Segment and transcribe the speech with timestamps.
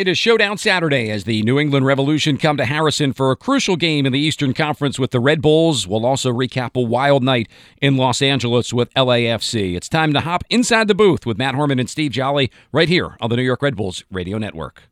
[0.00, 3.76] It is Showdown Saturday as the New England Revolution come to Harrison for a crucial
[3.76, 5.86] game in the Eastern Conference with the Red Bulls.
[5.86, 7.50] We'll also recap a wild night
[7.82, 9.76] in Los Angeles with LAFC.
[9.76, 13.18] It's time to hop inside the booth with Matt Harmon and Steve Jolley right here
[13.20, 14.89] on the New York Red Bulls Radio Network.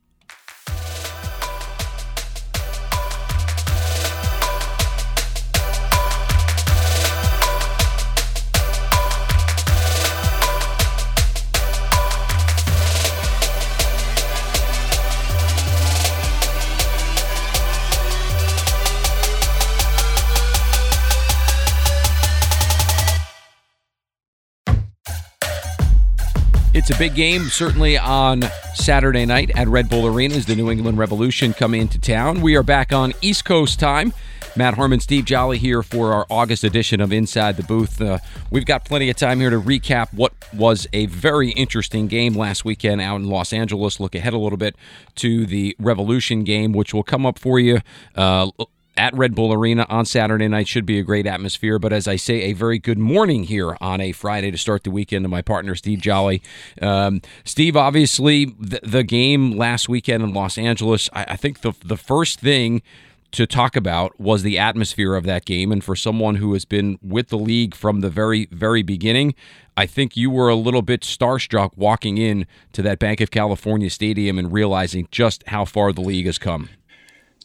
[26.89, 30.71] It's a big game, certainly on Saturday night at Red Bull Arena as the New
[30.71, 32.41] England Revolution come into town.
[32.41, 34.15] We are back on East Coast time.
[34.57, 38.01] Matt Harmon, Steve Jolley here for our August edition of Inside the Booth.
[38.01, 42.33] Uh, we've got plenty of time here to recap what was a very interesting game
[42.33, 44.01] last weekend out in Los Angeles.
[44.01, 44.75] Look ahead a little bit
[45.17, 47.83] to the Revolution game, which will come up for you
[48.15, 48.51] uh,
[48.99, 50.69] at Red Bull Arena on Saturday night.
[50.69, 51.79] Should be a great atmosphere.
[51.79, 54.91] But as I say, a very good morning here on a Friday to start the
[54.91, 56.43] weekend to my partner, Steve Jolley.
[56.83, 61.73] Um, Steve, obviously, the, the, game last weekend in Los Angeles, I, I think the,
[61.85, 62.83] the first thing
[63.31, 65.71] to talk about was the atmosphere of that game.
[65.71, 69.35] And for someone who has been with the league from the very, very beginning,
[69.77, 73.91] I think you were a little bit starstruck walking in to that Banc of California
[73.91, 76.71] stadium and realizing just how far the league has come.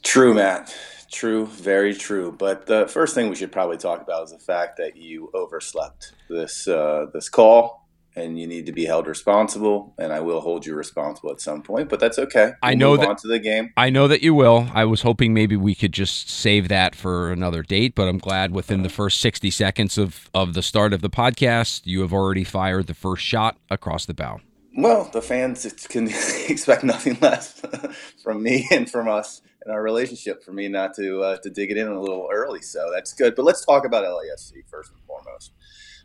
[0.01, 0.75] True, Matt.
[1.13, 2.31] True, very true.
[2.31, 6.13] But the first thing we should probably talk about is the fact that you overslept
[6.27, 9.93] this uh, this call, and you need to be held responsible.
[9.99, 12.45] And I will hold you responsible at some point, but that's okay.
[12.45, 13.71] We'll I know that on to the game.
[13.77, 14.67] I know that you will.
[14.73, 18.51] I was hoping maybe we could just save that for another date, but I'm glad
[18.51, 22.43] within the first 60 seconds of of the start of the podcast, you have already
[22.43, 24.41] fired the first shot across the bow.
[24.75, 26.07] Well, the fans can
[26.49, 27.61] expect nothing less
[28.23, 31.71] from me and from us in our relationship for me not to uh, to dig
[31.71, 32.61] it in a little early.
[32.61, 33.35] So that's good.
[33.35, 35.53] But let's talk about LAFC first and foremost.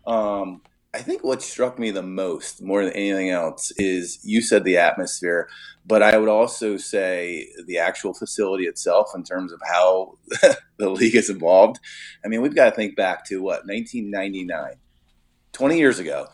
[0.07, 0.63] Um,
[0.95, 4.79] I think what struck me the most, more than anything else, is you said the
[4.79, 5.49] atmosphere,
[5.87, 10.19] but I would also say the actual facility itself in terms of how
[10.79, 11.79] the league is involved.
[12.25, 14.77] I mean, we've got to think back to what 1999,
[15.53, 16.29] 20 years ago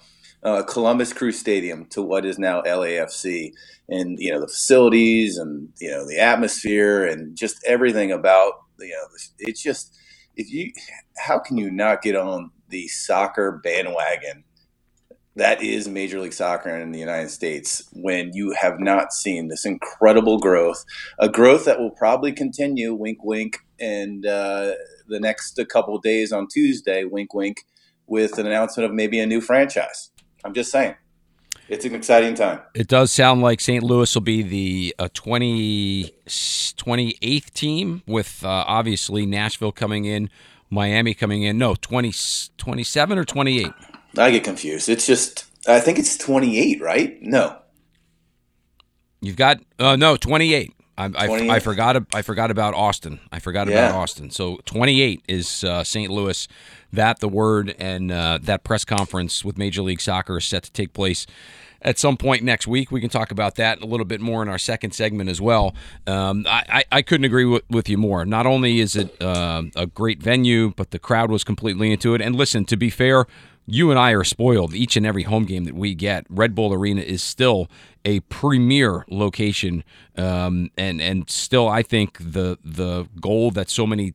[0.44, 3.52] uh, Columbus Crew Stadium to what is now LAFC,
[3.88, 8.90] and you know the facilities and you know the atmosphere and just everything about you
[8.90, 9.06] know
[9.38, 9.96] it's just
[10.36, 10.72] if you
[11.18, 14.44] how can you not get on the soccer bandwagon
[15.36, 19.64] that is Major League Soccer in the United States when you have not seen this
[19.64, 20.84] incredible growth,
[21.18, 24.72] a growth that will probably continue, wink, wink, and uh,
[25.08, 27.64] the next couple days on Tuesday, wink, wink,
[28.06, 30.10] with an announcement of maybe a new franchise.
[30.44, 30.94] I'm just saying.
[31.68, 32.60] It's an exciting time.
[32.74, 33.82] It does sound like St.
[33.82, 40.28] Louis will be the uh, 20, 28th team, with uh, obviously Nashville coming in,
[40.68, 41.56] Miami coming in.
[41.56, 42.12] No, 20,
[42.58, 43.68] 27 or 28?
[44.18, 44.90] I get confused.
[44.90, 47.16] It's just, I think it's 28, right?
[47.22, 47.58] No.
[49.22, 50.73] You've got, uh, no, 28.
[50.96, 52.04] I, I, I, forgot.
[52.14, 53.20] I forgot about Austin.
[53.32, 53.88] I forgot yeah.
[53.88, 54.30] about Austin.
[54.30, 56.10] So 28 is uh, St.
[56.10, 56.46] Louis.
[56.92, 60.72] That the word and uh, that press conference with Major League Soccer is set to
[60.72, 61.26] take place
[61.84, 62.90] at some point next week.
[62.90, 65.74] We can talk about that a little bit more in our second segment as well.
[66.06, 68.24] Um, I, I, I, couldn't agree with, with, you more.
[68.24, 72.22] Not only is it uh, a great venue, but the crowd was completely into it.
[72.22, 73.26] And listen, to be fair,
[73.66, 76.26] you and I are spoiled each and every home game that we get.
[76.28, 77.68] Red Bull Arena is still
[78.04, 79.84] a premier location,
[80.16, 84.14] um, and and still I think the the goal that so many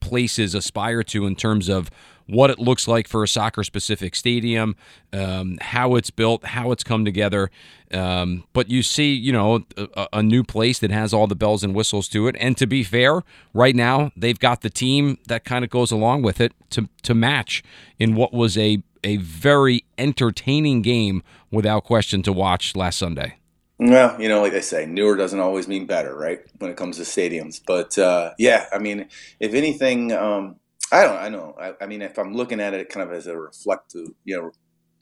[0.00, 1.90] places aspire to in terms of
[2.26, 4.76] what it looks like for a soccer specific stadium,
[5.12, 7.50] um, how it's built, how it's come together.
[7.92, 11.62] Um, but you see, you know, a, a, new place that has all the bells
[11.62, 12.34] and whistles to it.
[12.40, 13.22] And to be fair,
[13.54, 17.14] right now they've got the team that kind of goes along with it to to
[17.14, 17.62] match
[17.98, 23.36] in what was a a very entertaining game without question to watch last Sunday.
[23.78, 26.40] Well, you know, like I say, newer doesn't always mean better, right?
[26.60, 29.08] When it comes to stadiums, but uh, yeah, I mean,
[29.38, 30.56] if anything, um,
[30.92, 33.26] I don't, I know, I, I, mean, if I'm looking at it kind of as
[33.26, 34.50] a reflective, you know,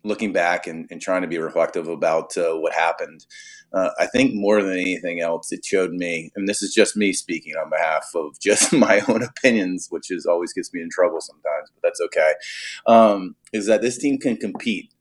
[0.02, 3.24] looking back and, and trying to be reflective about uh, what happened,
[3.72, 7.12] uh, I think more than anything else, it showed me, and this is just me
[7.12, 11.20] speaking on behalf of just my own opinions, which is always gets me in trouble
[11.20, 12.32] sometimes, but that's okay.
[12.86, 14.93] Um, is that this team can compete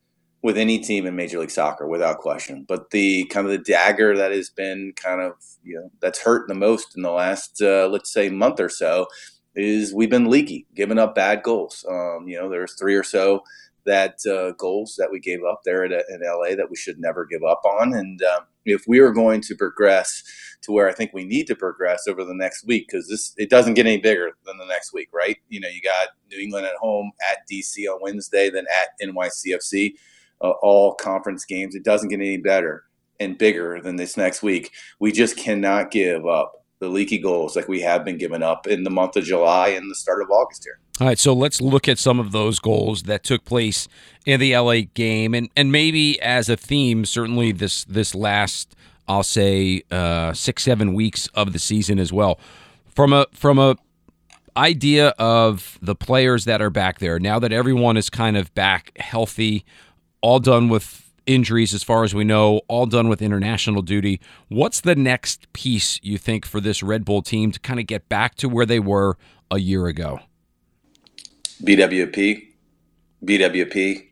[0.43, 2.65] with any team in Major League Soccer without question.
[2.67, 6.47] But the kind of the dagger that has been kind of you know that's hurt
[6.47, 9.07] the most in the last uh, let's say month or so
[9.55, 11.85] is we've been leaky, giving up bad goals.
[11.89, 13.43] Um, you know, there's three or so
[13.85, 17.25] that uh, goals that we gave up there at, in LA that we should never
[17.25, 20.23] give up on, and uh, if we are going to progress
[20.61, 23.49] to where I think we need to progress over the next week, because this it
[23.49, 25.37] doesn't get any bigger than the next week, right?
[25.49, 29.93] You know, you got New England at home, at DC on Wednesday, then at NYCFC,
[30.43, 31.75] uh, all conference games.
[31.75, 32.83] It doesn't get any better
[33.19, 34.71] and bigger than this next week.
[34.99, 38.83] We just cannot give up the leaky goals like we have been giving up in
[38.83, 40.79] the month of July and the start of August here.
[40.99, 43.87] All right, so let's look at some of those goals that took place
[44.25, 48.75] in the LA game, and and maybe as a theme, certainly this this last
[49.07, 52.39] I'll say uh, six seven weeks of the season as well.
[52.95, 53.75] From a from a
[54.55, 58.91] idea of the players that are back there now that everyone is kind of back
[58.97, 59.65] healthy,
[60.23, 64.19] all done with injuries as far as we know, all done with international duty.
[64.47, 68.09] What's the next piece you think for this Red Bull team to kind of get
[68.09, 69.17] back to where they were
[69.51, 70.21] a year ago?
[71.61, 72.41] BWP,
[73.23, 74.07] BWP,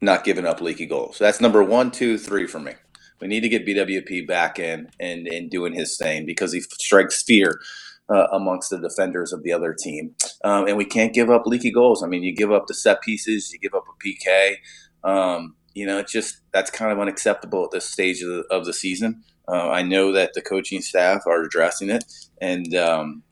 [0.00, 1.18] not giving up leaky goals.
[1.18, 2.72] That's number one, two, three for me.
[3.20, 7.22] We need to get BWP back in and, and doing his thing because he strikes
[7.22, 7.60] fear
[8.08, 10.14] uh, amongst the defenders of the other team.
[10.42, 12.02] Um, and we can't give up leaky goals.
[12.02, 14.56] I mean, you give up the set pieces, you give up a PK.
[15.04, 18.64] Um, you know, it's just that's kind of unacceptable at this stage of the, of
[18.64, 19.22] the season.
[19.46, 22.04] Uh, I know that the coaching staff are addressing it,
[22.40, 23.22] and um,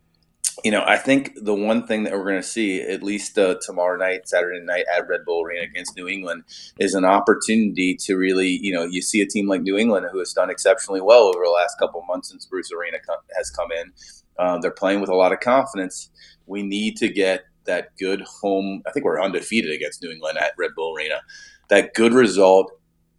[0.65, 3.57] you know, I think the one thing that we're going to see, at least uh,
[3.63, 6.45] tomorrow night, Saturday night at Red Bull Arena against New England,
[6.79, 10.19] is an opportunity to really, you know, you see a team like New England who
[10.19, 12.99] has done exceptionally well over the last couple months since Bruce Arena
[13.37, 13.93] has come in.
[14.39, 16.11] Uh, they're playing with a lot of confidence.
[16.47, 18.83] We need to get that good home.
[18.87, 21.23] I think we're undefeated against New England at Red Bull Arena.
[21.73, 22.71] That good result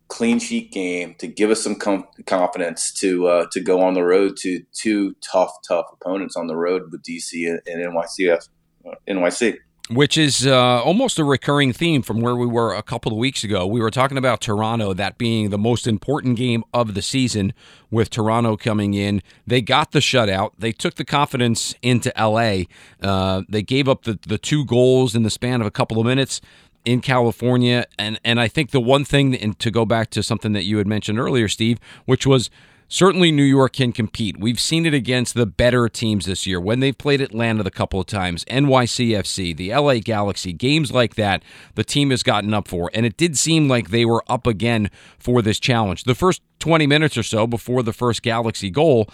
[0.09, 4.03] clean sheet game to give us some com- confidence to uh, to go on the
[4.03, 8.47] road to two tough, tough opponents on the road with DC and, NYCF,
[8.85, 9.57] uh, NYC.
[9.89, 13.43] Which is uh, almost a recurring theme from where we were a couple of weeks
[13.43, 13.65] ago.
[13.65, 17.53] We were talking about Toronto, that being the most important game of the season,
[17.89, 19.23] with Toronto coming in.
[19.47, 20.51] They got the shutout.
[20.59, 22.65] They took the confidence into LA.
[23.01, 26.05] Uh, they gave up the, the two goals in the span of a couple of
[26.05, 26.39] minutes
[26.85, 27.85] in California.
[27.97, 30.77] And, and I think the one thing, and to go back to something that you
[30.77, 32.49] had mentioned earlier, Steve, which was
[32.87, 34.39] certainly New York can compete.
[34.39, 37.99] We've seen it against the better teams this year when they've played Atlanta a couple
[37.99, 41.43] of times, NYCFC, the LA Galaxy, games like that,
[41.73, 42.91] the team has gotten up for.
[42.93, 46.03] And it did seem like they were up again for this challenge.
[46.03, 49.09] The first 20 minutes or so before the first Galaxy goal,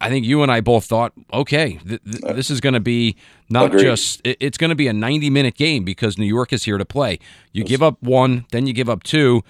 [0.00, 3.16] I think you and I both thought, okay, th- th- this is going to be
[3.50, 3.82] not Agreed.
[3.82, 6.78] just, it- it's going to be a 90 minute game because New York is here
[6.78, 7.18] to play.
[7.52, 9.42] You give up one, then you give up two,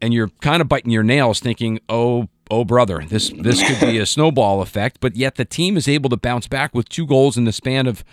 [0.00, 3.98] and you're kind of biting your nails thinking, oh, oh, brother, this, this could be
[3.98, 4.98] a snowball effect.
[5.00, 7.86] But yet the team is able to bounce back with two goals in the span
[7.88, 8.04] of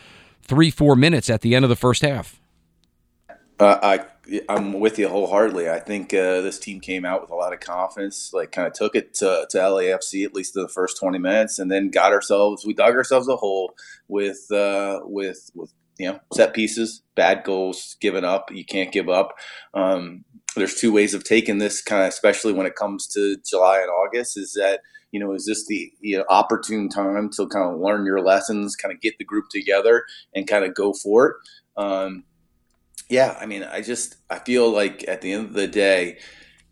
[0.41, 2.41] three, four minutes at the end of the first half.
[3.59, 4.05] Uh, I
[4.49, 5.69] I'm with you wholeheartedly.
[5.69, 8.73] I think uh, this team came out with a lot of confidence, like kind of
[8.73, 12.65] took it to, to LAFC at least the first 20 minutes, and then got ourselves
[12.65, 13.75] we dug ourselves a hole
[14.07, 18.51] with uh, with with you know set pieces, bad goals given up.
[18.51, 19.35] You can't give up.
[19.73, 20.25] Um,
[20.55, 23.89] there's two ways of taking this kind of, especially when it comes to July and
[23.89, 24.81] August, is that
[25.11, 28.75] you know is this the you know, opportune time to kind of learn your lessons,
[28.75, 30.03] kind of get the group together,
[30.33, 31.35] and kind of go for it.
[31.77, 32.23] Um,
[33.09, 36.17] yeah, I mean, I just I feel like at the end of the day,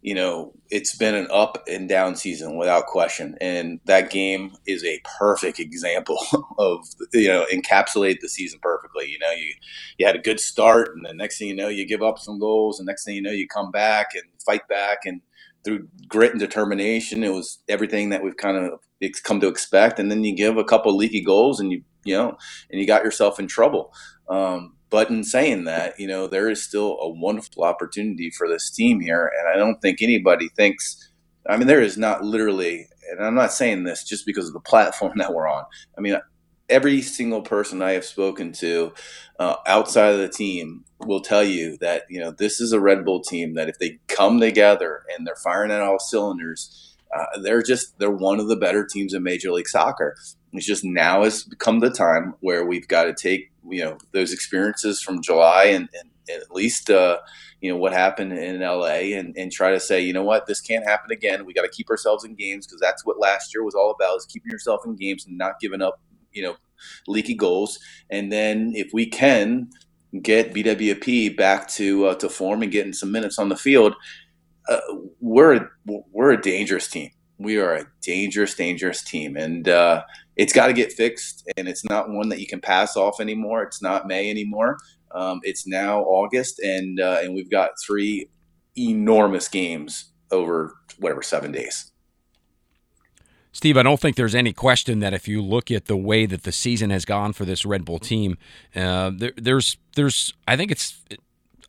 [0.02, 4.84] you know, it's been an up and down season without question, and that game is
[4.84, 6.20] a perfect example
[6.58, 9.10] of you know encapsulate the season perfectly.
[9.10, 9.54] You know, you
[9.98, 12.40] you had a good start, and the next thing you know, you give up some
[12.40, 15.22] goals, and next thing you know, you come back and fight back, and
[15.64, 18.80] through grit and determination, it was everything that we've kind of
[19.24, 20.00] come to expect.
[20.00, 22.38] And then you give a couple leaky goals, and you you know,
[22.72, 23.94] and you got yourself in trouble.
[24.30, 28.70] Um, but in saying that, you know, there is still a wonderful opportunity for this
[28.70, 29.32] team here.
[29.40, 31.10] And I don't think anybody thinks,
[31.50, 34.60] I mean, there is not literally, and I'm not saying this just because of the
[34.70, 35.66] platform that we're on.
[35.98, 36.18] I mean,
[36.70, 38.94] every single person I have spoken to
[39.40, 43.04] uh, outside of the team will tell you that, you know, this is a Red
[43.04, 47.64] Bull team that if they come together and they're firing at all cylinders, uh, they're
[47.64, 50.16] just, they're one of the better teams in Major League Soccer.
[50.54, 54.34] It's just now has come the time where we've got to take you know those
[54.34, 57.18] experiences from July and, and, and at least uh,
[57.62, 60.62] you know what happened in LA and, and try to say you know what this
[60.62, 61.46] can't happen again.
[61.46, 64.18] We got to keep ourselves in games because that's what last year was all about
[64.18, 66.00] is keeping yourself in games and not giving up
[66.32, 66.56] you know
[67.08, 67.80] leaky goals.
[68.10, 69.70] And then if we can
[70.22, 73.96] get BWP back to uh, to form and getting some minutes on the field,
[74.70, 74.80] uh,
[75.20, 77.12] we're we're a dangerous team.
[77.38, 80.04] We are a dangerous, dangerous team, and uh,
[80.36, 83.64] it's got to get fixed, and it's not one that you can pass off anymore.
[83.64, 84.78] It's not May anymore.
[85.12, 88.30] Um, it's now August, and uh, and we've got three
[88.78, 91.92] enormous games over whatever seven days.
[93.52, 96.42] Steve, I don't think there's any question that if you look at the way that
[96.42, 98.36] the season has gone for this Red Bull team,
[98.76, 101.04] uh, there, there's there's I think it's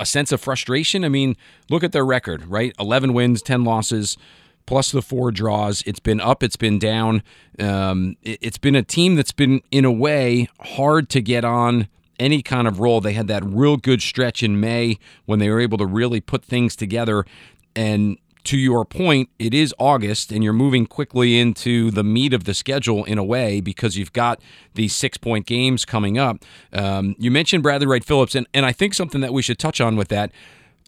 [0.01, 1.05] a sense of frustration.
[1.05, 1.37] I mean,
[1.69, 2.75] look at their record, right?
[2.81, 4.17] 11 wins, 10 losses,
[4.67, 5.83] plus the four draws.
[5.83, 7.23] It's been up, it's been down.
[7.59, 11.89] Um, it, it's been a team that's been, in a way, hard to get on
[12.19, 13.01] any kind of role.
[13.01, 16.45] They had that real good stretch in May when they were able to really put
[16.45, 17.25] things together.
[17.75, 22.45] And to your point, it is August and you're moving quickly into the meat of
[22.45, 24.41] the schedule in a way because you've got
[24.75, 26.45] these six point games coming up.
[26.73, 29.81] Um, you mentioned Bradley Wright Phillips, and, and I think something that we should touch
[29.81, 30.31] on with that.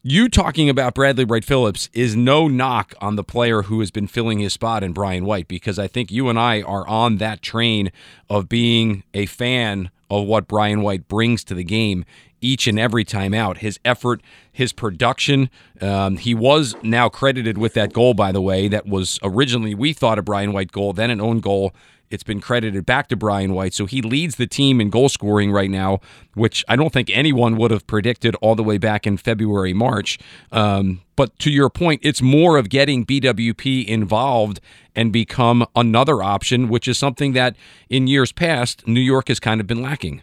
[0.08, 4.06] You talking about Bradley Wright Phillips is no knock on the player who has been
[4.06, 7.42] filling his spot in Brian White because I think you and I are on that
[7.42, 7.90] train
[8.30, 12.04] of being a fan of what Brian White brings to the game
[12.40, 13.58] each and every time out.
[13.58, 14.20] His effort,
[14.52, 15.50] his production.
[15.80, 19.92] Um, he was now credited with that goal, by the way, that was originally, we
[19.92, 21.75] thought, a Brian White goal, then an own goal.
[22.10, 23.75] It's been credited back to Brian White.
[23.75, 26.00] So he leads the team in goal scoring right now,
[26.34, 30.18] which I don't think anyone would have predicted all the way back in February, March.
[30.52, 34.60] Um, but to your point, it's more of getting BWP involved
[34.94, 37.56] and become another option, which is something that
[37.88, 40.22] in years past, New York has kind of been lacking.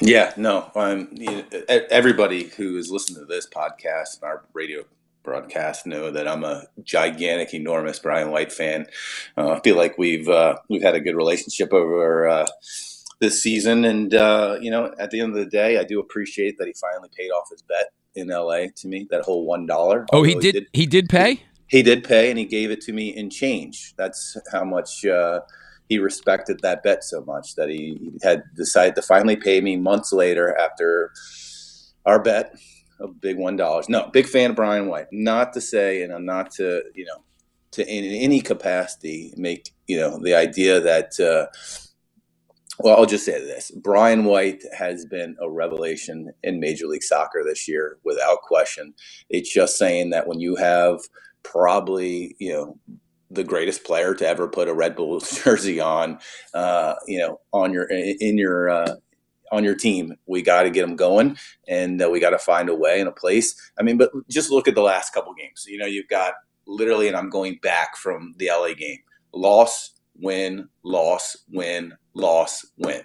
[0.00, 0.70] Yeah, no.
[0.74, 4.84] Um, you know, everybody who is listening to this podcast and our radio
[5.24, 8.86] broadcast know that I'm a gigantic, enormous Brian White fan.
[9.36, 12.46] Uh, I feel like we've uh, we've had a good relationship over uh,
[13.20, 16.58] this season, and uh, you know, at the end of the day, I do appreciate
[16.58, 19.08] that he finally paid off his bet in LA to me.
[19.10, 20.06] That whole one dollar.
[20.12, 20.66] Oh, he did, he did.
[20.72, 21.34] He did pay.
[21.66, 23.94] He, he, did pay, and he gave it to me in change.
[23.96, 25.40] That's how much uh,
[25.88, 30.12] he respected that bet so much that he had decided to finally pay me months
[30.12, 31.12] later after
[32.06, 32.54] our bet
[33.00, 33.88] a big one dollars.
[33.88, 35.06] No, big fan of Brian White.
[35.12, 37.24] Not to say, and I'm not to you know
[37.72, 41.18] to in any capacity make you know the idea that.
[41.20, 41.46] Uh,
[42.80, 47.44] well, I'll just say this: Brian White has been a revelation in Major League Soccer
[47.44, 48.94] this year, without question.
[49.30, 50.98] It's just saying that when you have
[51.44, 52.78] probably you know
[53.30, 56.18] the greatest player to ever put a Red Bull jersey on,
[56.52, 58.94] uh, you know, on your in your uh,
[59.52, 60.14] on your team.
[60.26, 61.36] We got to get them going,
[61.68, 63.54] and uh, we got to find a way and a place.
[63.78, 65.64] I mean, but just look at the last couple games.
[65.66, 66.34] You know, you've got
[66.66, 68.98] literally, and I'm going back from the LA game:
[69.32, 73.02] loss, win, loss, win, loss, win.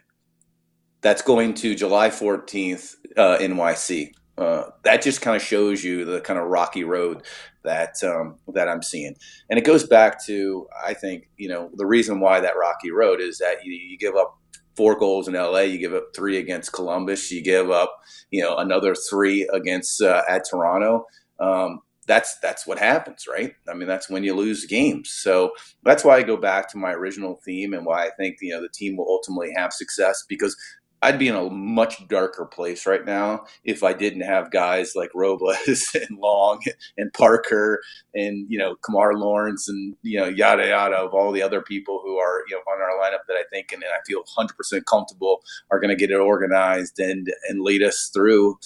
[1.01, 4.12] That's going to July 14th, uh, NYC.
[4.38, 7.24] Uh, that just kind of shows you the kind of rocky road
[7.63, 9.15] that um, that I'm seeing,
[9.50, 13.19] and it goes back to I think you know the reason why that rocky road
[13.19, 14.38] is that you, you give up
[14.79, 17.93] four goals in LA, you give up three against Columbus, you give up
[18.31, 21.05] you know another three against uh, at Toronto.
[21.38, 23.53] Um, that's that's what happens, right?
[23.69, 25.12] I mean, that's when you lose games.
[25.12, 25.51] So
[25.83, 28.62] that's why I go back to my original theme and why I think you know
[28.62, 30.55] the team will ultimately have success because
[31.01, 35.11] I'd be in a much darker place right now if I didn't have guys like
[35.15, 35.55] Robles
[35.93, 36.61] and Long
[36.97, 37.81] and Parker
[38.13, 42.01] and you know Kemar Lawrence and you know yada yada of all the other people
[42.03, 44.85] who are you know on our lineup that I think and, and I feel 100%
[44.85, 45.41] comfortable
[45.71, 48.59] are going to get it organized and and lead us through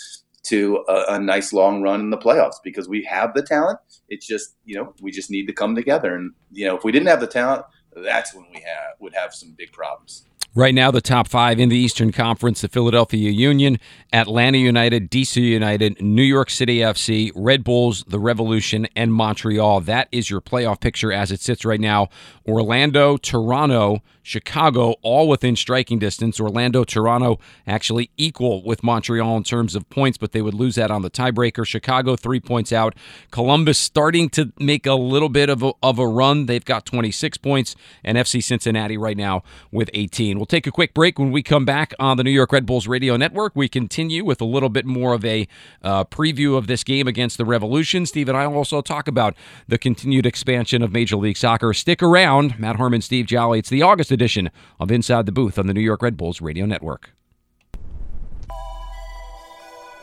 [0.44, 3.80] to a, a, nice long run in the playoffs because we have the talent.
[4.10, 6.92] It's just you know we just need to come together and you know if we
[6.92, 10.26] didn't have the talent, that's when we have would have some big problems.
[10.56, 13.80] Right now, the top five in the Eastern Conference the Philadelphia Union,
[14.12, 19.82] Atlanta United, DC United, New York City FC, Red Bulls, the Revolution, and Montreal.
[19.82, 22.10] That is your playoff picture as it sits right now.
[22.48, 26.40] Orlando, Toronto, Chicago, all within striking distance.
[26.40, 30.92] Orlando, Toronto actually equal with Montreal in terms of points, but they would lose that
[30.92, 31.68] on the tiebreaker.
[31.68, 32.96] Chicago, three points out.
[33.32, 36.46] Columbus starting to make a little bit of a, of a run.
[36.46, 40.40] They've got 26 points, and FC Cincinnati right now with 18.
[40.44, 41.18] We'll take a quick break.
[41.18, 44.42] When we come back on the New York Red Bulls Radio Network, we continue with
[44.42, 45.48] a little bit more of a
[45.82, 48.06] uh, preview of this game against the Revolution.
[48.06, 49.38] Steve and I will also talk about
[49.70, 51.74] the continued expansion of Major League Soccer.
[51.74, 52.60] Stick around.
[52.60, 53.60] Matt Harmon, Steve Jolley.
[53.60, 56.66] It's the August edition of Inside the Booth on the New York Red Bulls Radio
[56.66, 57.14] Network.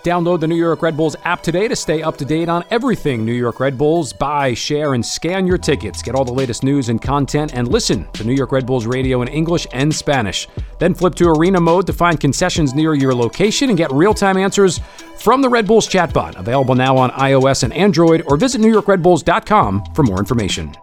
[0.03, 3.25] Download the New York Red Bulls app today to stay up to date on everything
[3.25, 4.13] New York Red Bulls.
[4.13, 6.03] Buy, share, and scan your tickets.
[6.03, 9.23] Get all the latest news and content and listen to New York Red Bulls radio
[9.23, 10.49] in English and Spanish.
[10.79, 14.37] Then flip to arena mode to find concessions near your location and get real time
[14.37, 14.81] answers
[15.19, 16.37] from the Red Bulls chatbot.
[16.39, 20.75] Available now on iOS and Android, or visit NewYorkRedBulls.com for more information.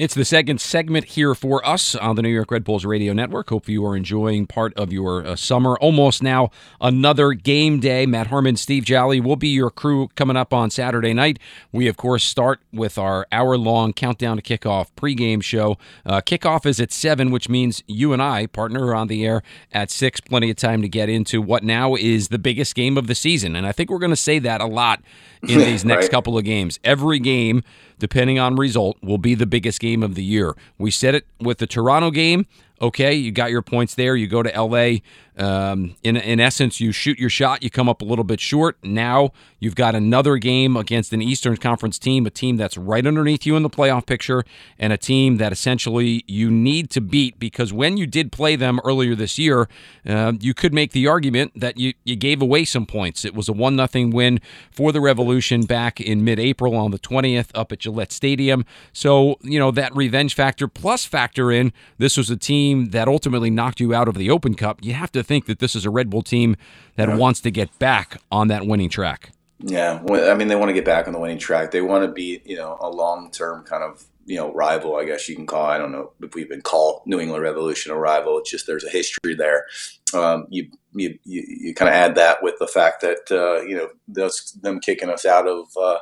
[0.00, 3.50] It's the second segment here for us on the New York Red Bulls Radio Network.
[3.50, 5.76] Hope you are enjoying part of your uh, summer.
[5.76, 8.06] Almost now another game day.
[8.06, 11.38] Matt Harmon, Steve Jolley will be your crew coming up on Saturday night.
[11.70, 15.76] We, of course, start with our hour long countdown to kickoff pregame show.
[16.06, 19.42] Uh, kickoff is at 7, which means you and I partner are on the air
[19.70, 20.22] at 6.
[20.22, 23.54] Plenty of time to get into what now is the biggest game of the season.
[23.54, 25.02] And I think we're going to say that a lot
[25.42, 26.10] in these next right.
[26.10, 26.80] couple of games.
[26.84, 27.62] Every game
[28.00, 30.56] depending on result, will be the biggest game of the year.
[30.78, 32.46] We said it with the Toronto game.
[32.82, 34.16] Okay, you got your points there.
[34.16, 34.98] You go to LA.
[35.40, 38.76] Um, in in essence, you shoot your shot, you come up a little bit short.
[38.82, 43.46] Now you've got another game against an Eastern Conference team, a team that's right underneath
[43.46, 44.44] you in the playoff picture,
[44.78, 48.80] and a team that essentially you need to beat because when you did play them
[48.84, 49.66] earlier this year,
[50.06, 53.24] uh, you could make the argument that you, you gave away some points.
[53.24, 56.98] It was a one nothing win for the Revolution back in mid April on the
[56.98, 58.66] twentieth up at Gillette Stadium.
[58.92, 62.36] So you know that revenge factor plus factor in this was a
[62.70, 64.78] team that ultimately knocked you out of the Open Cup.
[64.82, 66.56] You have to think that this is a Red Bull team
[66.96, 67.16] that yeah.
[67.16, 69.32] wants to get back on that winning track.
[69.62, 71.70] Yeah, I mean they want to get back on the winning track.
[71.70, 74.96] They want to be, you know, a long-term kind of, you know, rival.
[74.96, 75.66] I guess you can call.
[75.66, 78.38] I don't know if we've even call New England Revolution a rival.
[78.38, 79.66] It's just there's a history there.
[80.14, 83.76] Um, you, you you you kind of add that with the fact that uh, you
[83.76, 85.66] know those them kicking us out of.
[85.76, 85.98] Uh,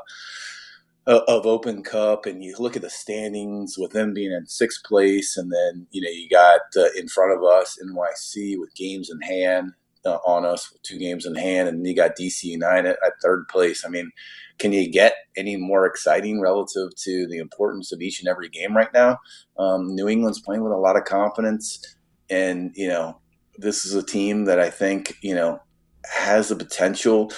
[1.09, 5.37] of Open Cup, and you look at the standings with them being in sixth place,
[5.37, 9.21] and then you know you got uh, in front of us NYC with games in
[9.23, 9.73] hand
[10.05, 13.49] uh, on us with two games in hand, and you got DC United at third
[13.49, 13.85] place.
[13.87, 14.11] I mean,
[14.59, 18.77] can you get any more exciting relative to the importance of each and every game
[18.77, 19.19] right now?
[19.59, 21.97] Um, New England's playing with a lot of confidence,
[22.29, 23.19] and you know
[23.57, 25.59] this is a team that I think you know
[26.05, 27.33] has the potential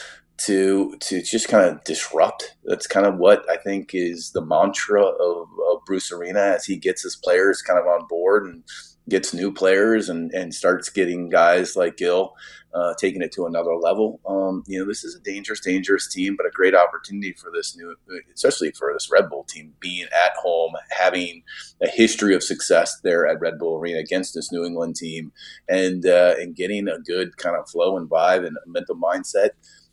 [0.47, 2.57] to to just kind of disrupt.
[2.65, 6.77] That's kind of what I think is the mantra of, of Bruce Arena as he
[6.77, 8.65] gets his players kind of on board and
[9.09, 12.33] gets new players and, and starts getting guys like Gil
[12.73, 14.21] uh, taking it to another level.
[14.27, 17.77] Um, you know, this is a dangerous, dangerous team, but a great opportunity for this
[17.77, 17.95] new,
[18.35, 21.43] especially for this Red Bull team, being at home, having
[21.83, 25.33] a history of success there at Red Bull Arena against this New England team,
[25.69, 29.51] and uh, and getting a good kind of flow and vibe and mental mindset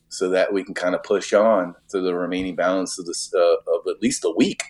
[0.10, 3.39] so that we can kind of push on to the remaining balance of this uh,
[3.39, 4.63] of at least a week.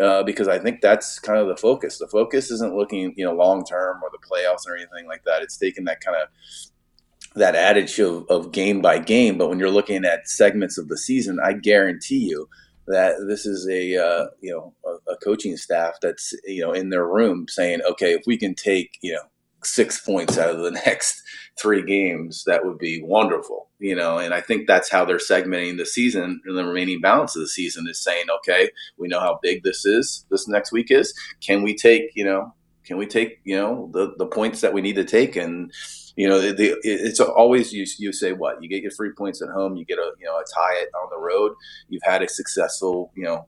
[0.00, 1.98] Uh, because I think that's kind of the focus.
[1.98, 5.42] The focus isn't looking, you know, long term or the playoffs or anything like that.
[5.42, 6.28] It's taking that kind of
[7.34, 9.36] that adage of, of game by game.
[9.36, 12.48] But when you're looking at segments of the season, I guarantee you
[12.86, 16.90] that this is a uh, you know a, a, coaching staff that's you know in
[16.90, 19.22] their room saying, okay, if we can take you know
[19.62, 21.22] six points out of the next
[21.60, 23.69] three games, that would be wonderful.
[23.82, 27.34] You know, and I think that's how they're segmenting the season and the remaining balance
[27.34, 30.90] of the season is saying, okay, we know how big this is, this next week
[30.90, 31.14] is.
[31.40, 34.82] Can we take, you know, can we take, you know, the, the points that we
[34.82, 35.34] need to take?
[35.34, 35.72] And,
[36.14, 39.40] you know, the, the, it's always you, you say what you get your three points
[39.40, 41.52] at home, you get a, you know, a tie on the road.
[41.88, 43.46] You've had a successful, you know,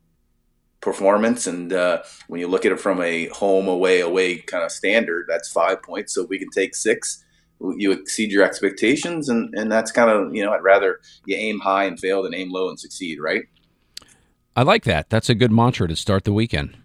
[0.81, 1.47] performance.
[1.47, 5.27] And uh, when you look at it from a home away away kind of standard,
[5.29, 6.14] that's five points.
[6.14, 7.23] So we can take six.
[7.77, 11.61] You exceed your expectations, and, and that's kind of you know I'd rather you aim
[11.61, 13.44] high and fail than aim low and succeed, right?
[14.55, 15.09] I like that.
[15.09, 16.77] That's a good mantra to start the weekend.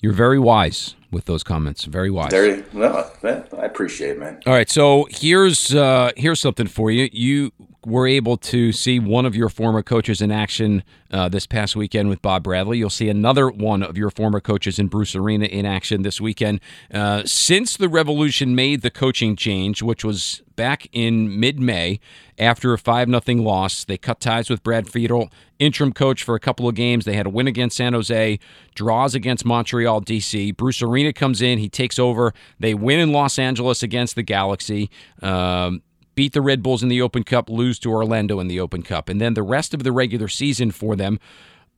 [0.00, 1.84] You're very wise with those comments.
[1.84, 2.32] Very wise.
[2.32, 3.12] Very well.
[3.22, 4.40] I appreciate it, man.
[4.46, 7.08] All right, so here's uh, here's something for you.
[7.12, 7.52] You
[7.84, 12.08] were able to see one of your former coaches in action uh, this past weekend
[12.08, 12.78] with Bob Bradley.
[12.78, 16.60] You'll see another one of your former coaches in Bruce Arena in action this weekend.
[16.92, 21.98] Uh, since the Revolution made the coaching change, which was back in mid-May
[22.38, 26.40] after a 5 0 loss, they cut ties with Brad Friedel, interim coach for a
[26.40, 27.04] couple of games.
[27.04, 28.38] They had a win against San Jose,
[28.74, 30.52] draws against Montreal, D.C.
[30.52, 32.32] Bruce Arena comes in, he takes over.
[32.60, 34.90] They win in Los Angeles against the Galaxy.
[35.20, 35.82] Um,
[36.14, 39.08] beat the Red Bulls in the Open Cup, lose to Orlando in the Open Cup.
[39.08, 41.18] And then the rest of the regular season for them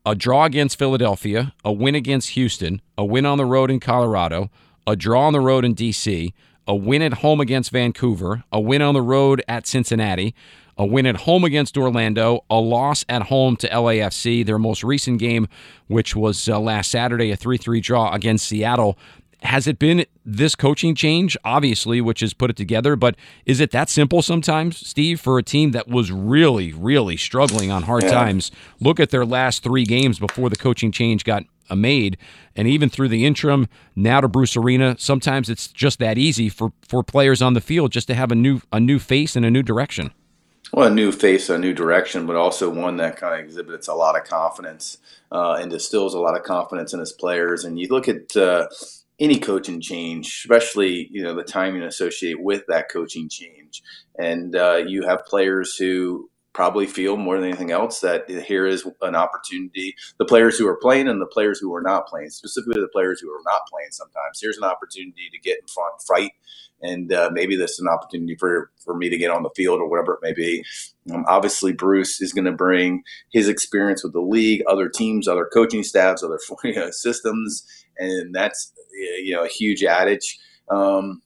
[0.05, 4.51] a draw against Philadelphia, a win against Houston, a win on the road in Colorado,
[4.85, 6.33] a draw on the road in D.C.,
[6.67, 10.35] a win at home against Vancouver, a win on the road at Cincinnati,
[10.77, 15.19] a win at home against Orlando, a loss at home to LAFC, their most recent
[15.19, 15.47] game,
[15.87, 18.97] which was uh, last Saturday, a 3 3 draw against Seattle
[19.45, 22.95] has it been this coaching change, obviously, which has put it together?
[22.95, 27.71] But is it that simple sometimes, Steve, for a team that was really, really struggling
[27.71, 28.11] on hard yeah.
[28.11, 28.51] times?
[28.79, 31.43] Look at their last three games before the coaching change got
[31.75, 32.17] made,
[32.55, 34.95] and even through the interim, now to Bruce Arena.
[34.99, 38.35] Sometimes it's just that easy for for players on the field just to have a
[38.35, 40.11] new a new face and a new direction.
[40.73, 43.93] well, a new face, a new direction, but also one that kind of exhibits a
[43.93, 44.97] lot of confidence
[45.31, 47.63] uh, and distills a lot of confidence in his players.
[47.63, 48.67] And you look at uh,
[49.19, 53.81] any coaching change, especially you know the timing associated with that coaching change,
[54.17, 58.87] and uh, you have players who probably feel more than anything else that here is
[59.01, 59.93] an opportunity.
[60.17, 63.19] The players who are playing and the players who are not playing, specifically the players
[63.19, 66.31] who are not playing sometimes, here's an opportunity to get in front, fight,
[66.81, 69.81] and uh, maybe this is an opportunity for, for me to get on the field
[69.81, 70.63] or whatever it may be.
[71.13, 75.49] Um, obviously, Bruce is going to bring his experience with the league, other teams, other
[75.51, 77.65] coaching staffs, other you know, systems,
[77.97, 80.37] and that's you know a huge adage.
[80.69, 81.21] Um,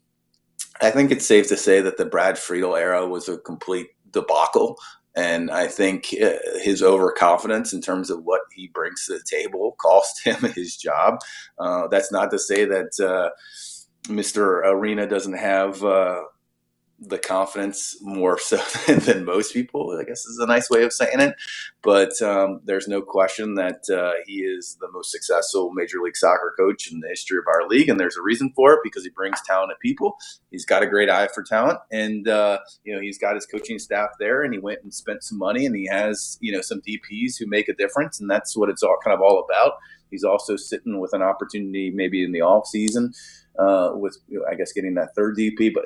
[0.81, 4.77] I think it's safe to say that the Brad Friedel era was a complete debacle.
[5.15, 9.75] And I think uh, his overconfidence in terms of what he brings to the table
[9.79, 11.19] cost him his job.
[11.57, 13.29] Uh, that's not to say that uh,
[14.07, 14.65] Mr.
[14.65, 16.21] Arena doesn't have uh,
[17.01, 18.57] the confidence more so
[18.87, 19.97] than, than, most people.
[19.99, 21.35] I guess is a nice way of saying it.
[21.81, 26.53] But um, there's no question that uh, he is the most successful Major League Soccer
[26.57, 29.09] coach in the history of our league, and there's a reason for it because he
[29.09, 30.17] brings talented people.
[30.51, 33.79] He's got a great eye for talent, and uh, you know he's got his coaching
[33.79, 36.81] staff there, and he went and spent some money, and he has you know some
[36.81, 39.73] DPS who make a difference, and that's what it's all kind of all about.
[40.09, 43.13] He's also sitting with an opportunity maybe in the off season
[43.57, 44.17] uh, with
[44.49, 45.71] I guess getting that third DP.
[45.73, 45.85] But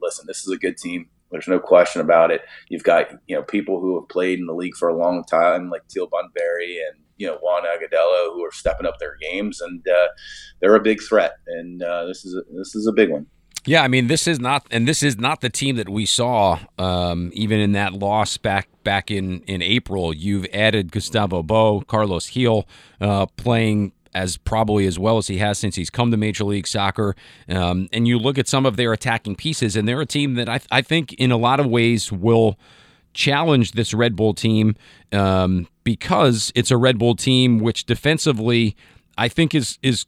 [0.00, 1.08] listen, this is a good team.
[1.30, 2.42] There's no question about it.
[2.68, 5.70] You've got you know people who have played in the league for a long time,
[5.70, 9.86] like Teal Bunbury and you know Juan Agudelo, who are stepping up their games, and
[9.88, 10.08] uh,
[10.60, 11.34] they're a big threat.
[11.46, 13.26] And uh, this is a, this is a big one.
[13.64, 16.58] Yeah, I mean, this is not, and this is not the team that we saw
[16.78, 20.12] um, even in that loss back back in in April.
[20.12, 22.66] You've added Gustavo Bou, Carlos Gil,
[23.00, 26.66] uh, playing as probably as well as he has since he's come to Major League
[26.66, 27.14] Soccer.
[27.48, 30.48] Um, and you look at some of their attacking pieces, and they're a team that
[30.48, 32.58] I, I think in a lot of ways will
[33.14, 34.74] challenge this Red Bull team
[35.12, 38.76] um, because it's a Red Bull team which defensively
[39.16, 40.04] I think is is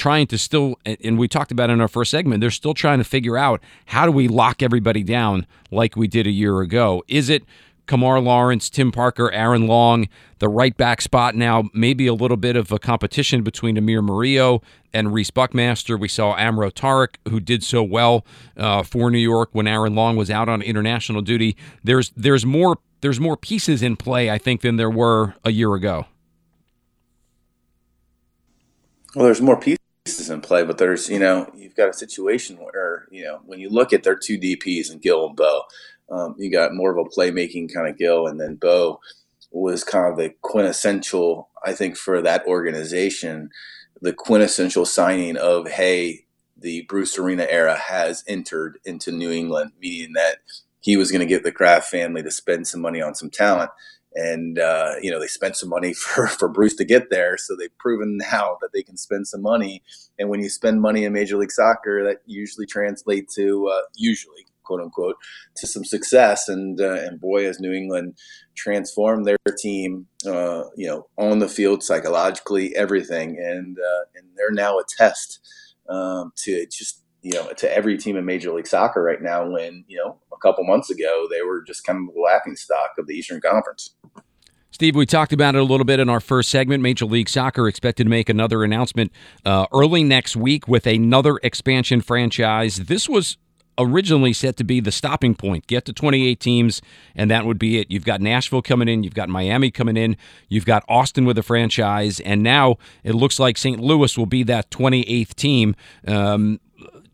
[0.00, 3.04] trying to still and we talked about in our first segment they're still trying to
[3.04, 7.28] figure out how do we lock everybody down like we did a year ago is
[7.28, 7.44] it
[7.86, 10.08] Kemar Lawrence, Tim Parker, Aaron Long,
[10.38, 14.62] the right back spot now, maybe a little bit of a competition between Amir Murillo
[14.92, 15.96] and Reese Buckmaster.
[15.96, 18.24] We saw Amro Tarek, who did so well
[18.56, 21.56] uh, for New York when Aaron Long was out on international duty.
[21.82, 25.74] There's there's more there's more pieces in play, I think, than there were a year
[25.74, 26.06] ago.
[29.16, 29.79] Well, there's more pieces
[30.30, 33.68] in play, but there's you know you've got a situation where you know when you
[33.68, 35.62] look at their two DPS and Gil and Bou,
[36.10, 38.98] um, you got more of a playmaking kind of Gil, and then Bou
[39.50, 43.50] was kind of the quintessential, I think, for that organization,
[44.00, 46.24] the quintessential signing of, hey,
[46.56, 50.38] the Bruce Arena era has entered into New England, meaning that
[50.80, 53.70] he was going to get the Kraft family to spend some money on some talent.
[54.14, 57.36] And, uh, you know, they spent some money for, for Bruce to get there.
[57.36, 59.82] So they've proven now that they can spend some money.
[60.18, 64.46] And when you spend money in Major League Soccer, that usually translates to, uh, usually,
[64.70, 65.16] quote unquote,
[65.56, 66.48] to some success.
[66.48, 68.14] And uh, and boy, has New England
[68.56, 74.52] transformed their team, uh, you know, on the field, psychologically, everything, and uh, and they're
[74.52, 75.40] now a test
[75.88, 79.48] um, to just you know to every team in Major League Soccer right now.
[79.48, 82.90] When you know a couple months ago they were just kind of the laughing stock
[82.98, 83.94] of the Eastern Conference.
[84.80, 86.82] Steve, we talked about it a little bit in our first segment.
[86.82, 89.12] Major League Soccer expected to make another announcement
[89.44, 92.76] uh, early next week with another expansion franchise.
[92.76, 93.36] This was
[93.76, 95.66] originally set to be the stopping point.
[95.66, 96.80] Get to 28 teams,
[97.14, 97.90] and that would be it.
[97.90, 100.16] You've got Nashville coming in, you've got Miami coming in,
[100.48, 103.80] you've got Austin with a franchise, and now it looks like St.
[103.80, 105.76] Louis will be that 28th team.
[106.06, 106.58] Um,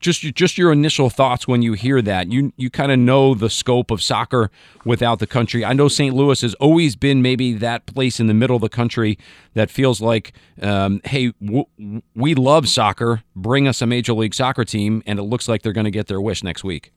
[0.00, 2.30] just just your initial thoughts when you hear that.
[2.30, 4.50] You you kind of know the scope of soccer
[4.85, 5.64] without the country.
[5.64, 6.14] I know St.
[6.14, 9.18] Louis has always been maybe that place in the middle of the country
[9.54, 10.32] that feels like,
[10.62, 13.22] um, hey, w- we love soccer.
[13.35, 16.06] Bring us a major league soccer team, and it looks like they're going to get
[16.06, 16.92] their wish next week.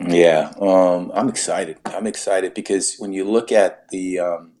[0.00, 1.78] Yeah, um, I'm excited.
[1.84, 4.52] I'm excited because when you look at the um,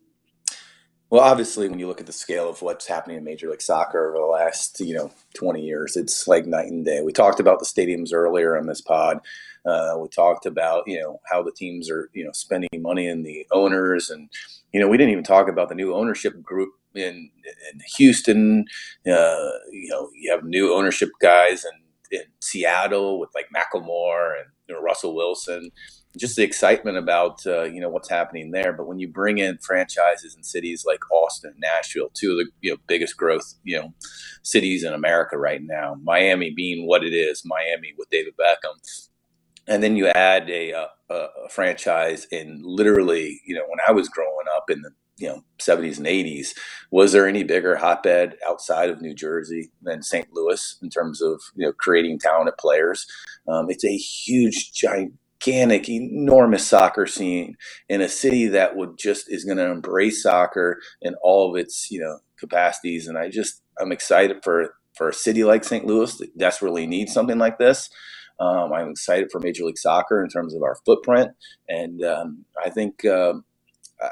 [1.10, 4.08] well, obviously, when you look at the scale of what's happening in Major League Soccer
[4.08, 7.00] over the last, you know, 20 years, it's like night and day.
[7.00, 9.20] We talked about the stadiums earlier on this pod.
[9.64, 13.24] Uh, we talked about, you know, how the teams are, you know, spending money and
[13.24, 14.28] the owners, and
[14.72, 17.30] you know, we didn't even talk about the new ownership group in
[17.72, 18.66] in Houston.
[19.06, 24.50] Uh, you know, you have new ownership guys in, in Seattle with like Macklemore and
[24.68, 25.70] you know, Russell Wilson
[26.16, 28.72] just the excitement about uh, you know what's happening there.
[28.72, 32.72] But when you bring in franchises in cities like Austin, Nashville, two of the you
[32.72, 33.92] know biggest growth you know
[34.42, 38.78] cities in America right now, Miami being what it is, Miami with David Beckham,
[39.66, 44.08] and then you add a, a, a franchise in literally, you know, when I was
[44.08, 46.50] growing up in the you know 70s and 80s
[46.92, 51.40] was there any bigger hotbed outside of new jersey than st louis in terms of
[51.56, 53.04] you know creating talented players
[53.48, 54.72] um, it's a huge
[55.48, 57.56] gigantic enormous soccer scene
[57.88, 61.90] in a city that would just is going to embrace soccer in all of its
[61.90, 63.06] you know capacities.
[63.06, 67.12] And i just i'm excited for for a city like st louis that desperately needs
[67.12, 67.90] something like this.
[68.40, 71.32] Um, I'm excited for Major League Soccer in terms of our footprint,
[71.68, 73.44] and um, I think um,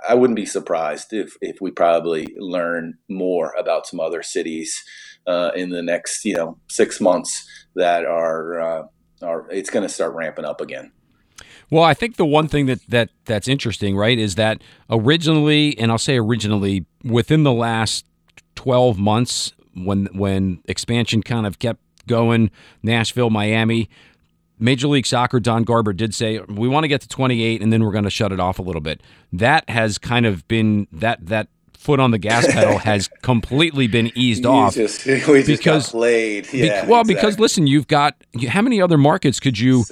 [0.09, 4.83] I wouldn't be surprised if, if we probably learn more about some other cities
[5.29, 8.83] uh, in the next you know six months that are uh,
[9.23, 10.91] are it's going to start ramping up again.
[11.71, 15.91] Well, I think the one thing that, that that's interesting, right, is that originally, and
[15.91, 18.05] I'll say originally, within the last
[18.55, 22.51] twelve months, when when expansion kind of kept going,
[22.83, 23.89] Nashville, Miami,
[24.59, 27.85] Major League Soccer, Don Garber did say we want to get to 28 and then
[27.85, 29.03] we're going to shut it off a little bit.
[29.33, 34.11] That has kind of been that that foot on the gas pedal has completely been
[34.15, 35.05] eased off just,
[35.47, 36.53] because played.
[36.53, 37.15] Yeah, be, well, exactly.
[37.15, 38.17] because listen, you've got
[38.49, 39.85] how many other markets could you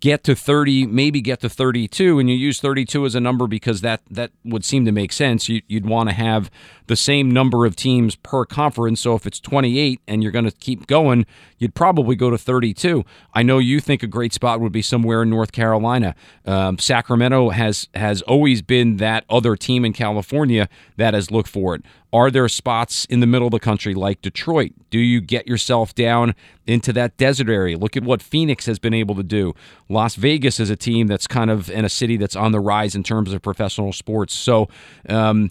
[0.00, 3.82] get to 30, maybe get to 32, and you use 32 as a number because
[3.82, 5.48] that that would seem to make sense.
[5.48, 6.50] You, would want to have
[6.86, 9.00] the same number of teams per conference.
[9.00, 11.26] So if it's 28 and you're going to keep going,
[11.58, 13.04] you'd probably go to 32.
[13.34, 16.14] I know you think a great spot would be somewhere in North Carolina.
[16.46, 21.74] Um, Sacramento has has always been that other team in California that has looked for
[21.74, 21.82] it.
[22.12, 24.72] Are there spots in the middle of the country like Detroit?
[24.90, 26.34] Do you get yourself down
[26.66, 27.78] into that desert area?
[27.78, 29.54] Look at what Phoenix has been able to do.
[29.88, 32.94] Las Vegas is a team that's kind of in a city that's on the rise
[32.94, 34.34] in terms of professional sports.
[34.34, 34.68] So,
[35.08, 35.50] um,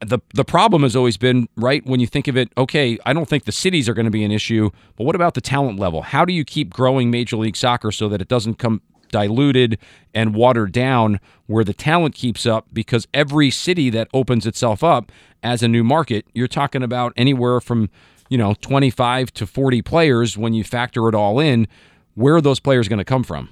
[0.00, 2.50] the the problem has always been right when you think of it.
[2.56, 5.34] Okay, I don't think the cities are going to be an issue, but what about
[5.34, 6.02] the talent level?
[6.02, 9.78] How do you keep growing Major League Soccer so that it doesn't come diluted
[10.14, 12.66] and watered down where the talent keeps up?
[12.72, 15.10] Because every city that opens itself up
[15.42, 17.90] as a new market, you're talking about anywhere from
[18.28, 21.66] you know 25 to 40 players when you factor it all in.
[22.14, 23.48] Where are those players going to come from?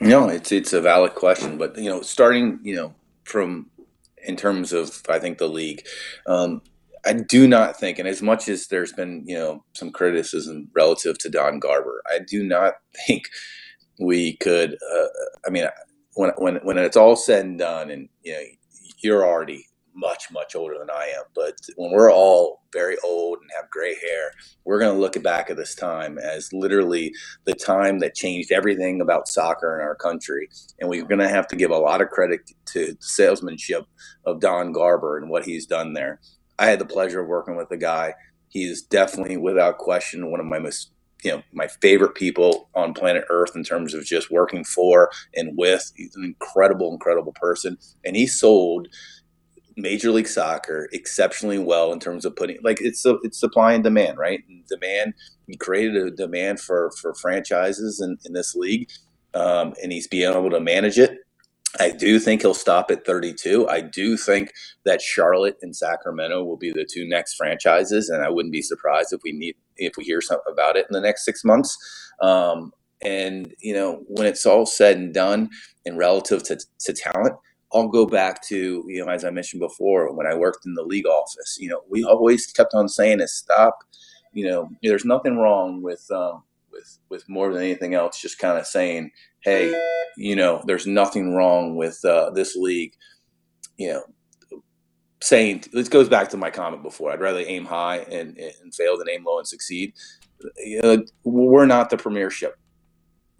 [0.00, 3.70] No, it's it's a valid question, but you know, starting you know from
[4.24, 5.86] in terms of I think the league.
[6.26, 6.62] Um,
[7.06, 11.18] I do not think, and as much as there's been you know some criticism relative
[11.18, 12.74] to Don Garber, I do not
[13.06, 13.24] think
[13.98, 14.74] we could.
[14.74, 15.06] Uh,
[15.46, 15.66] I mean,
[16.14, 18.42] when when when it's all said and done, and you know
[18.98, 23.50] you're already much much older than I am, but when we're all very old and
[23.56, 24.32] have gray hair,
[24.64, 29.00] we're going to look back at this time as literally the time that changed everything
[29.00, 30.48] about soccer in our country,
[30.80, 33.84] and we're going to have to give a lot of credit to the salesmanship
[34.26, 36.20] of Don Garber and what he's done there.
[36.58, 38.14] I had the pleasure of working with the guy.
[38.48, 40.92] He is definitely, without question, one of my most
[41.24, 45.56] you know my favorite people on planet earth in terms of just working for and
[45.56, 48.88] with he's an incredible incredible person and he sold
[49.76, 54.18] Major League Soccer exceptionally well in terms of putting like it's it's supply and demand,
[54.18, 54.40] right?
[54.48, 55.14] And demand.
[55.46, 58.88] He created a demand for for franchises in, in this league,
[59.34, 61.18] um, and he's being able to manage it.
[61.80, 63.68] I do think he'll stop at 32.
[63.68, 64.52] I do think
[64.84, 69.12] that Charlotte and Sacramento will be the two next franchises, and I wouldn't be surprised
[69.12, 71.76] if we need if we hear something about it in the next six months.
[72.20, 75.50] Um, and you know, when it's all said and done,
[75.84, 77.34] and relative to, to talent,
[77.72, 80.82] I'll go back to, you know, as I mentioned before, when I worked in the
[80.82, 83.78] league office, you know, we always kept on saying is stop,
[84.32, 88.58] you know, there's nothing wrong with, um, with, with more than anything else, just kind
[88.58, 89.10] of saying,
[89.40, 89.72] Hey,
[90.16, 92.92] you know, there's nothing wrong with, uh, this league,
[93.78, 94.02] you know,
[95.22, 98.98] saying, this goes back to my comment before, I'd rather aim high and, and fail
[98.98, 99.94] than aim low and succeed.
[100.58, 102.58] You know, we're not the premiership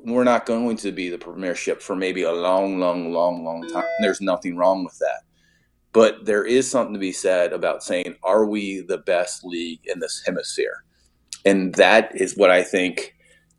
[0.05, 3.85] we're not going to be the premiership for maybe a long, long, long, long time.
[4.01, 5.23] There's nothing wrong with that.
[5.93, 10.01] But there is something to be said about saying, are we the best league in
[10.01, 10.85] this hemisphere?
[11.45, 13.14] And that is what I think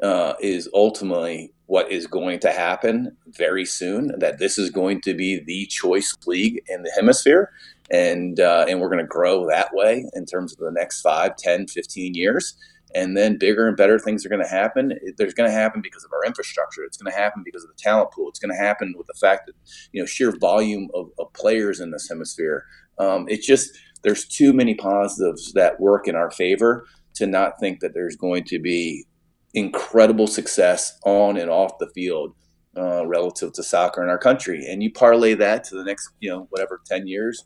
[0.05, 4.17] uh, is ultimately what is going to happen very soon.
[4.19, 7.51] That this is going to be the choice league in the hemisphere.
[7.91, 11.35] And, uh, and we're going to grow that way in terms of the next 5,
[11.35, 12.55] 10, 15 years
[12.95, 14.97] and then bigger and better things are going to happen.
[15.17, 16.83] There's going to happen because of our infrastructure.
[16.83, 18.29] It's going to happen because of the talent pool.
[18.29, 19.55] It's going to happen with the fact that
[19.91, 22.65] you know sheer volume of, of players in this hemisphere.
[22.97, 27.81] Um, it's just there's too many positives that work in our favor to not think
[27.81, 29.05] that there's going to be
[29.55, 32.35] incredible success on and off the field
[32.77, 34.65] uh, relative to soccer in our country.
[34.69, 37.45] And you parlay that to the next you know whatever ten years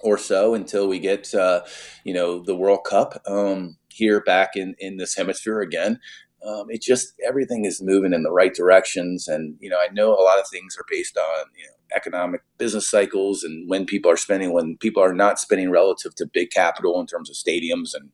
[0.00, 1.62] or so until we get uh,
[2.04, 3.22] you know the World Cup.
[3.26, 6.00] Um, here back in, in this hemisphere again,
[6.44, 10.10] Um, it just everything is moving in the right directions, and you know I know
[10.12, 14.10] a lot of things are based on you know economic business cycles and when people
[14.10, 17.94] are spending when people are not spending relative to big capital in terms of stadiums
[17.94, 18.10] and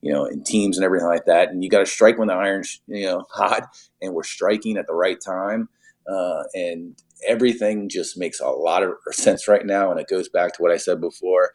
[0.00, 1.48] you know and teams and everything like that.
[1.48, 3.68] And you got to strike when the iron's you know hot
[4.00, 5.68] and we're striking at the right time.
[6.10, 9.90] Uh, and everything just makes a lot of sense right now.
[9.90, 11.50] And it goes back to what i said before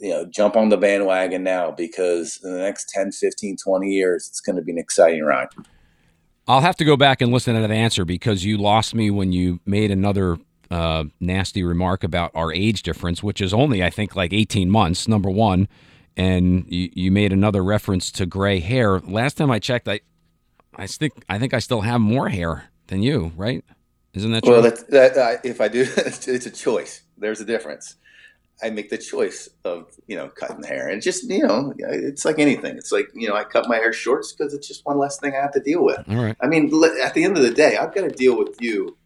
[0.00, 4.28] you know jump on the bandwagon now because in the next 10 15 20 years
[4.28, 5.48] it's going to be an exciting ride.
[6.46, 9.32] I'll have to go back and listen to that answer because you lost me when
[9.32, 10.38] you made another
[10.70, 15.08] uh, nasty remark about our age difference, which is only, I think, like 18 months,
[15.08, 15.68] number one.
[16.16, 18.98] And you, you made another reference to gray hair.
[19.00, 20.00] Last time I checked, I,
[20.74, 23.64] I think I think I still have more hair than you, right?
[24.14, 24.52] Isn't that true?
[24.52, 27.02] Well, that, that uh, if I do, it's a choice.
[27.16, 27.94] There's a difference.
[28.60, 32.24] I make the choice of you know cutting the hair, and just you know, it's
[32.24, 32.76] like anything.
[32.76, 35.34] It's like you know, I cut my hair short because it's just one less thing
[35.36, 36.02] I have to deal with.
[36.08, 36.36] All right.
[36.40, 36.64] I mean,
[37.02, 38.97] at the end of the day, I've got to deal with you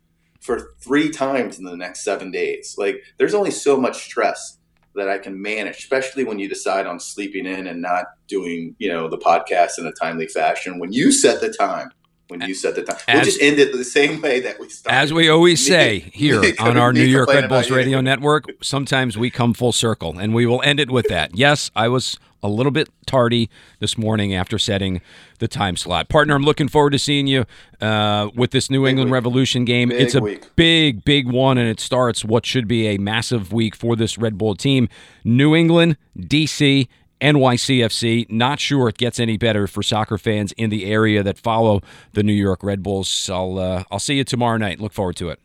[0.43, 2.75] for three times in the next seven days.
[2.77, 4.59] Like there's only so much stress
[4.95, 8.93] that I can manage, especially when you decide on sleeping in and not doing, you
[8.93, 10.79] know, the podcast in a timely fashion.
[10.79, 11.91] When you set the time,
[12.33, 14.69] when you set the time, as, we'll just end it the same way that we
[14.69, 14.99] started.
[14.99, 19.31] As we always say here on our New York Red Bulls Radio Network, sometimes we
[19.31, 21.37] come full circle, and we will end it with that.
[21.37, 25.01] Yes, I was a little bit tardy this morning after setting
[25.39, 26.09] the time slot.
[26.09, 27.45] Partner, I'm looking forward to seeing you
[27.81, 29.15] uh, with this New big England week.
[29.15, 29.91] Revolution game.
[29.91, 30.45] Big it's a week.
[30.57, 34.39] big, big one, and it starts what should be a massive week for this Red
[34.39, 34.89] Bull team.
[35.23, 36.89] New England, DC,
[37.23, 38.31] NYCFC.
[38.31, 41.81] Not sure it gets any better for soccer fans in the area that follow
[42.13, 43.31] the New York Red Bulls.
[43.31, 44.81] I'll uh, I'll see you tomorrow night.
[44.81, 45.41] Look forward to it.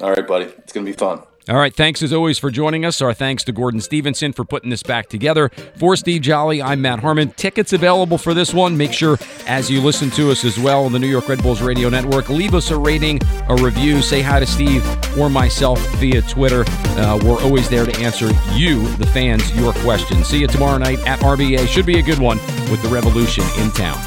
[0.00, 0.46] All right, buddy.
[0.46, 1.22] It's gonna be fun.
[1.48, 1.74] All right.
[1.74, 3.00] Thanks as always for joining us.
[3.00, 5.48] Our thanks to Gordon Stevenson for putting this back together.
[5.76, 7.30] For Steve Jolley, I'm Matt Harmon.
[7.30, 8.76] Tickets available for this one.
[8.76, 11.62] Make sure as you listen to us as well on the New York Red Bulls
[11.62, 14.84] Radio Network, leave us a rating, a review, say hi to Steve
[15.18, 16.64] or myself via Twitter.
[16.68, 20.28] Uh, we're always there to answer you, the fans, your questions.
[20.28, 21.66] See you tomorrow night at RBA.
[21.66, 22.36] Should be a good one
[22.70, 23.98] with the Revolution in town.